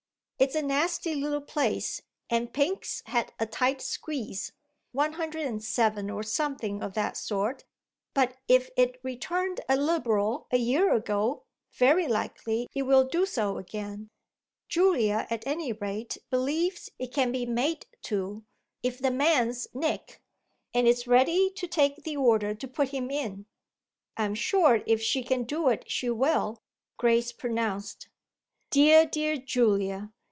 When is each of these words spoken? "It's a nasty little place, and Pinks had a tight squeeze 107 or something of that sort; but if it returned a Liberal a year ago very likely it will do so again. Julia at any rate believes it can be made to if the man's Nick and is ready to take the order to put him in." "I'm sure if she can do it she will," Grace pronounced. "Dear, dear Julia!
"It's 0.41 0.55
a 0.55 0.63
nasty 0.63 1.13
little 1.13 1.39
place, 1.41 2.01
and 2.27 2.51
Pinks 2.51 3.03
had 3.05 3.31
a 3.37 3.45
tight 3.45 3.79
squeeze 3.79 4.51
107 4.91 6.09
or 6.09 6.23
something 6.23 6.81
of 6.81 6.95
that 6.95 7.15
sort; 7.15 7.63
but 8.15 8.37
if 8.47 8.71
it 8.75 8.99
returned 9.03 9.61
a 9.69 9.75
Liberal 9.77 10.47
a 10.49 10.57
year 10.57 10.95
ago 10.95 11.43
very 11.73 12.07
likely 12.07 12.67
it 12.73 12.81
will 12.87 13.03
do 13.03 13.27
so 13.27 13.59
again. 13.59 14.09
Julia 14.67 15.27
at 15.29 15.45
any 15.45 15.73
rate 15.73 16.17
believes 16.31 16.89
it 16.97 17.13
can 17.13 17.31
be 17.31 17.45
made 17.45 17.85
to 18.05 18.43
if 18.81 18.97
the 18.97 19.11
man's 19.11 19.67
Nick 19.75 20.23
and 20.73 20.87
is 20.87 21.05
ready 21.05 21.51
to 21.51 21.67
take 21.67 21.97
the 22.03 22.17
order 22.17 22.55
to 22.55 22.67
put 22.67 22.87
him 22.89 23.11
in." 23.11 23.45
"I'm 24.17 24.33
sure 24.33 24.81
if 24.87 25.03
she 25.03 25.23
can 25.23 25.43
do 25.43 25.69
it 25.69 25.87
she 25.91 26.09
will," 26.09 26.63
Grace 26.97 27.31
pronounced. 27.31 28.09
"Dear, 28.71 29.05
dear 29.05 29.37
Julia! 29.37 30.11